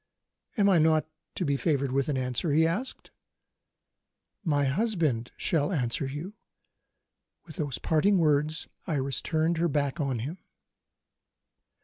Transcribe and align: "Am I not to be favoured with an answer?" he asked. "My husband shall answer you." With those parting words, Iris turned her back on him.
"Am 0.57 0.67
I 0.67 0.79
not 0.79 1.05
to 1.35 1.45
be 1.45 1.55
favoured 1.57 1.91
with 1.91 2.09
an 2.09 2.17
answer?" 2.17 2.51
he 2.51 2.65
asked. 2.65 3.11
"My 4.43 4.65
husband 4.65 5.31
shall 5.37 5.71
answer 5.71 6.07
you." 6.07 6.33
With 7.45 7.57
those 7.57 7.77
parting 7.77 8.17
words, 8.17 8.67
Iris 8.87 9.21
turned 9.21 9.59
her 9.59 9.67
back 9.69 9.99
on 9.99 10.17
him. 10.17 10.39